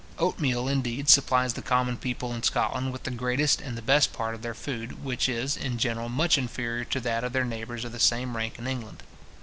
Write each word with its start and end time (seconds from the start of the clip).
Oatmeal, 0.17 0.67
indeed, 0.67 1.09
supplies 1.09 1.53
the 1.53 1.61
common 1.61 1.95
people 1.95 2.33
in 2.33 2.41
Scotland 2.41 2.91
with 2.91 3.03
the 3.03 3.11
greatest 3.11 3.61
and 3.61 3.77
the 3.77 3.83
best 3.83 4.11
part 4.11 4.33
of 4.33 4.41
their 4.41 4.55
food, 4.55 5.03
which 5.03 5.29
is, 5.29 5.55
in 5.55 5.77
general, 5.77 6.09
much 6.09 6.39
inferior 6.39 6.85
to 6.85 6.99
that 7.01 7.23
of 7.23 7.33
their 7.33 7.45
neighbours 7.45 7.85
of 7.85 7.91
the 7.91 7.99
same 7.99 8.35
rank 8.35 8.57
in 8.57 8.65
England. 8.65 9.03